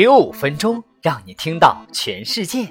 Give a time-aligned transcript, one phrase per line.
[0.00, 2.66] 给我五分钟，让你听到全世界。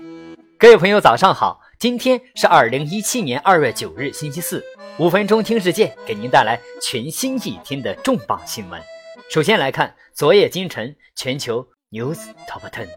[0.58, 1.62] 各位朋友，早上好！
[1.78, 4.66] 今天是二零一七年二月九日，星期四。
[4.98, 8.82] 五分钟听世界，给您带来全新一天的重磅新闻。
[9.30, 12.88] 首先来看昨夜今晨全球 news top ten。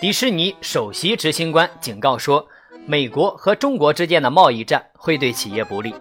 [0.00, 2.48] 迪士尼首席执行官警告说，
[2.86, 5.94] 美国和中国之间的贸易战会对企业不利。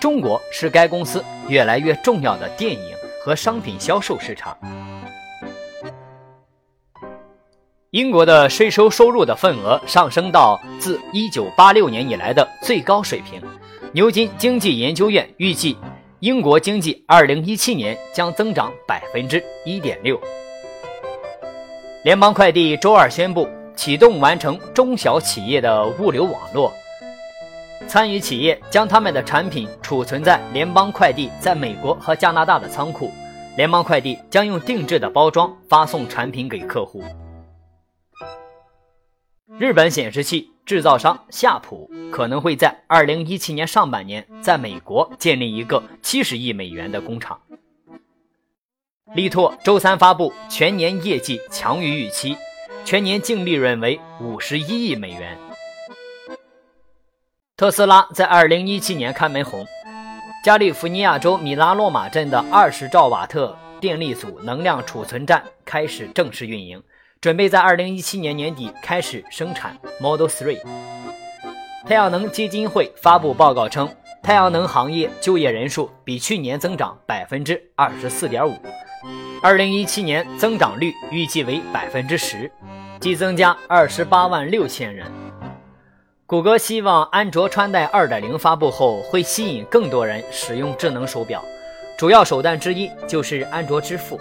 [0.00, 4.56] 中国是该公司越来越重要的电影和商品销售市场。
[7.90, 13.40] 英国的税收收入的份额上升到自1986年以来的最高水平。
[13.92, 15.76] 牛津经济研究院预计。
[16.20, 20.20] 英国经济2017年将增长1.6%。
[22.04, 26.70] 联邦快递周二宣布启动完成中小企业的物流网络，
[27.88, 33.10] 参与企业将他们的产品储存在联邦快递在美国和加拿大的仓库，
[33.56, 37.02] 联邦快递将用定制的包装发送产品给客户。
[39.58, 47.40] 日本显示器制造商夏普可能会在二零一七年上半年在美国建立一个七十亿美元的工厂。
[49.14, 52.36] 力拓周三发布全年业绩强于预期，
[52.84, 55.36] 全年净利润为五十一亿美元。
[57.60, 59.66] 特斯拉在二零一七年开门红，
[60.42, 66.82] 加利福尼亚州米拉诺马镇的二十兆瓦特电力组能量储存站开始正式运营。
[67.20, 70.58] 准备在二零一七年年底开始生产 Model 3。
[71.84, 73.86] 太阳能基金会发布报告称，
[74.22, 78.56] 太阳能行业就业人数比去年增长百分之二十四点五，
[79.42, 82.50] 二零一七年增长率预计为百分之十，
[82.98, 85.06] 即增加二十八万六千人。
[86.30, 91.44] 谷歌希望安卓穿戴二点零发布后会吸引更多人使用智能手表，
[91.98, 94.16] 主要手段之一就是安卓支付。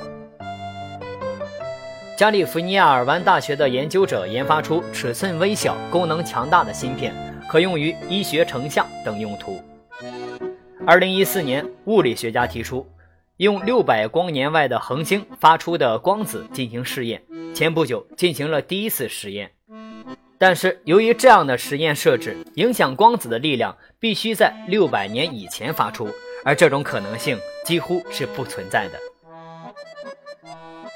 [2.18, 7.14] 加利福尼亚尔湾大学的研究者研发出尺寸微小、功能强大的芯片，
[7.48, 9.62] 可用于医学成像等用途。
[10.88, 12.88] 二零一四年，物理学家提出
[13.38, 17.22] 用六百光年外的恒星发出的光子进行试验，
[17.54, 19.52] 前不久进行了第一次实验。
[20.42, 26.08] 但是，由于这样的实验设置影响光子的力量必须在六百年以前发出，
[26.46, 28.98] 而这种可能性几乎是不存在的。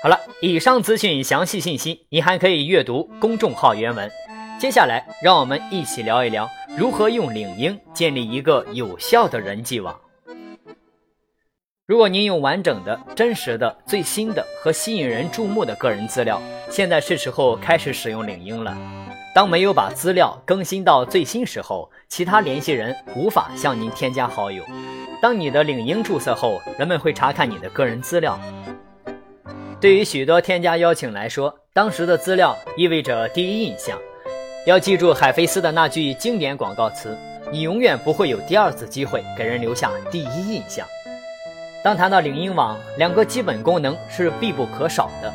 [0.02, 4.10] 好了，以上资讯详细信息，您还可以阅读公众号原文。
[4.58, 10.00] 接下来，让我们一起聊一聊如何用领英建立一个有效的人际网。
[11.86, 19.03] 如果您有完整的、真实的、最新的和吸引人注目的个人资料，现在是时候开始使用领英了。
[19.34, 24.64] 当没有把资料更新到最新时候，其他联系人无法向您添加好友。
[25.22, 28.40] 当你的领英注册后，人们会查看你的个人资料。
[29.82, 33.98] 对于许多添加邀请来说，当时的资料意味着第一印象。
[34.66, 37.18] 要记住海飞丝的那句经典广告词
[37.52, 40.88] ：“你永远不会有第二次机会给人留下第一印象。”
[41.84, 45.34] 当谈到领英网，两个基本功能是必不可少的：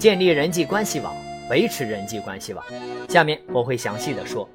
[0.00, 1.14] 建立人际关系网，
[1.50, 2.64] 维持人际关系网。
[3.08, 4.48] 下面我会详细的说。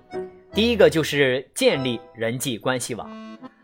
[0.53, 3.09] 第一个就是建立人际关系网。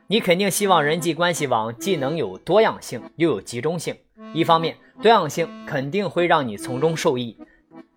[0.07, 3.93] 你肯定希望人际关系网既能有多样性，又有集中性。
[4.33, 7.35] 一方面，多样性肯定会让你从中受益；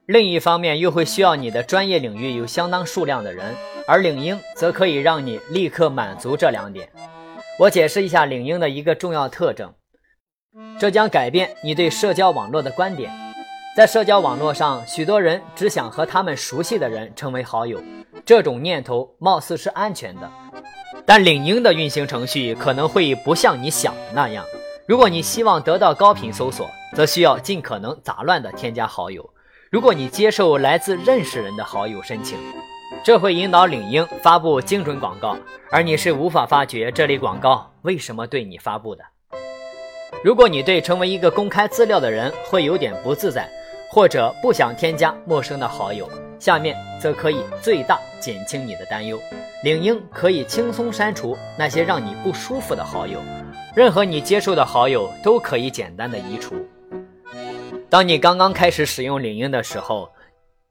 [0.06, 3.54] 另一方面，又会需要你的专业领域有相当数量的人，
[3.86, 6.91] 而领英则可以让你立刻满足这两点。
[7.60, 9.72] 我解释一下领英的一个重要特征，
[10.80, 13.12] 这将改变你对社交网络的观点。
[13.76, 17.81] 在社交网络上，许多人只想和他们熟悉的人成为好友，
[18.25, 20.28] 这种念头貌似是安全的，
[21.06, 24.44] 但领英的运行程序可能会不像你想的那样。
[24.86, 29.30] 如果你希望得到高频搜索，则需要尽可能杂乱地添加好友。
[29.70, 32.36] 如果你接受来自认识人的好友申请，
[33.04, 35.36] 这会引导领英发布精准广告，
[35.70, 39.04] 而你是无法发觉这类广告为什么对你发布的。
[40.24, 43.48] 如果你对成为一个公开资料的人会有点不自在，
[43.91, 46.09] 或者不想添加陌生的好友，
[46.39, 49.19] 下面则可以最大减轻你的担忧。
[49.65, 53.21] 领英可以轻松删除那些让你不舒服的好友。
[53.75, 56.54] 任何你接受的好友都可以简单的移除。
[57.89, 60.09] 当你刚刚开始使用领英的时候，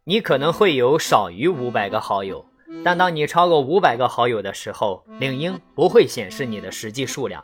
[0.06, 2.46] 你可能会有少于五百个好友，
[2.84, 7.44] 但当你超过五百个好友的时候，领英不会显示你的实际数量。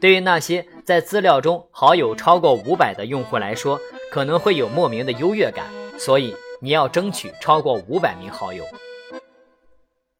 [0.00, 3.80] 对于那些在资料中好友超过五百的用户来说，
[4.10, 5.64] 可能会有莫名的优越感，
[5.98, 8.64] 所以你要争取超过五百名好友。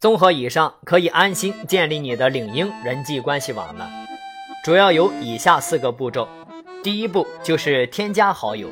[0.00, 3.90] 综合以上，可以安心建立你的领英人际关系网了。
[4.64, 6.28] 主要有以下四个步骤：
[6.82, 8.68] 第一步就是添加好友。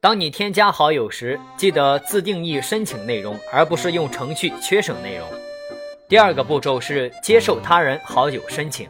[0.00, 5.26] 当你添加好友时，记得自定义申请内容，而不是用程序缺省内容。
[6.08, 8.88] 第二个步骤是接受他人好友申请。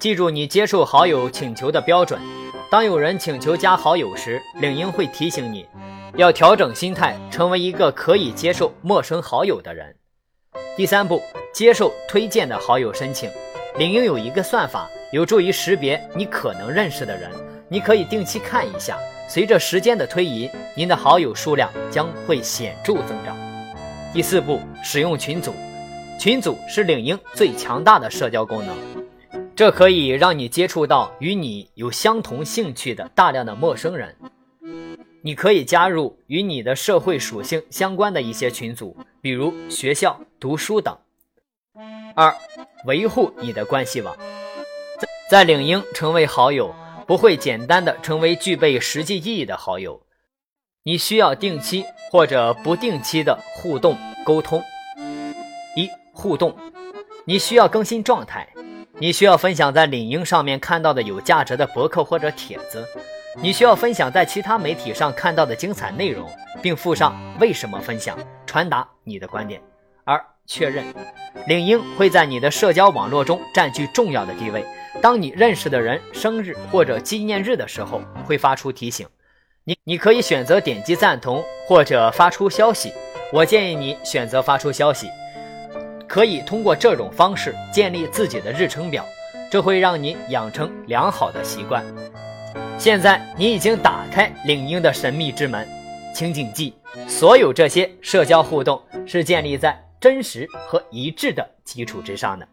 [0.00, 2.20] 记住你接受好友请求的标准。
[2.68, 5.68] 当有人请求加好友时，领英会提醒你，
[6.16, 9.94] 要调整心态，成为一个可以接受陌生好友的人。
[10.76, 11.22] 第三步，
[11.54, 13.30] 接受推荐的好友申请。
[13.78, 17.30] 领英有一个算法，有助于识别你可能认识的人，
[17.68, 18.98] 你可以定期看一下。
[19.28, 23.36] 随着时间的推移，您的好友数量将会显著增长。
[24.12, 25.54] 第四步，使用群组。
[26.20, 28.76] 群组是领英最强大的社交功能。
[29.56, 34.14] 这可以让你接触到与你有相同兴趣的大量的陌生人。
[35.22, 40.96] 你可以加入与你的社会属性相关的一些群组，比如学校、读书等。
[42.14, 42.34] 二、
[42.86, 44.16] 维护你的关系网。
[45.30, 46.74] 在领英成为好友，
[47.12, 50.00] 不会简单的成为具备实际意义的好友，
[50.82, 54.62] 你需要定期或者不定期的互动沟通。
[55.76, 56.56] 一、互动，
[57.26, 58.48] 你需要更新状态。
[58.94, 62.82] 你需要分享在领英上面看到的有价值的博客或者帖子，
[63.42, 66.26] 你需要分享在其他媒体上看到的精彩内容，
[66.62, 69.60] 并附上为什么分享，传达你的观点。
[70.04, 70.82] 二确认，
[71.46, 74.64] 领英会在你的社交网络中占据重要的地位。
[75.00, 79.06] 当你认识的人生日或者纪念日的时候，会发出提醒。
[79.64, 82.92] 你你可以选择点击赞同或者发出消息。
[83.32, 85.08] 我建议你选择发出消息。
[86.06, 89.02] 可以通过这种方式建立自己的日程表，
[89.50, 91.82] 这会让你养成良好的习惯。
[92.76, 95.66] 现在你已经打开领英的神秘之门，
[96.14, 96.74] 请谨记，
[97.08, 102.46] 所有这些社交互动是建立在真实和一致的基础之上的。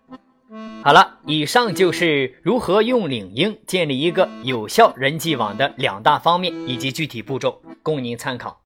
[0.81, 8.61] 好了，以上就是如何用领英建立一个有效人际网的两大方面以及具体步骤，供您参考。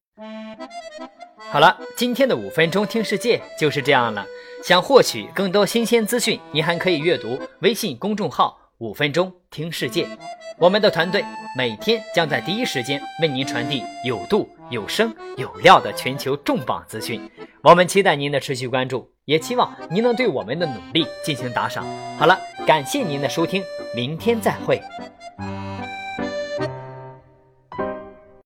[1.51, 4.25] 好了，今天的五分钟听世界就是这样了。
[4.63, 10.07] 想获取更多新鲜资讯，您还可以阅读微信公众号“五分钟听世界”。
[10.59, 11.25] 我们的团队
[11.57, 17.19] 每天将在第一时间为您传递有度、有声、有料的全球重磅资讯。
[17.63, 21.83] 我们期待您的持续关注，也期望您能对我们的努力进行打赏。
[22.17, 23.63] 好了，感谢您的收听，
[23.95, 24.79] 明天再会。